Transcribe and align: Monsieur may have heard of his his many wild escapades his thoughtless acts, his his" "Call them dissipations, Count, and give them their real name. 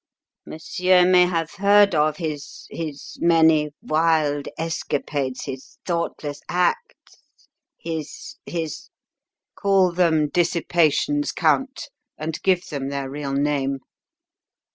Monsieur 0.47 1.05
may 1.05 1.27
have 1.27 1.51
heard 1.51 1.93
of 1.93 2.17
his 2.17 2.65
his 2.71 3.19
many 3.19 3.69
wild 3.83 4.47
escapades 4.57 5.43
his 5.45 5.77
thoughtless 5.85 6.41
acts, 6.49 7.19
his 7.77 8.37
his" 8.47 8.89
"Call 9.61 9.91
them 9.91 10.27
dissipations, 10.29 11.31
Count, 11.31 11.89
and 12.17 12.41
give 12.41 12.65
them 12.69 12.89
their 12.89 13.11
real 13.11 13.33
name. 13.33 13.77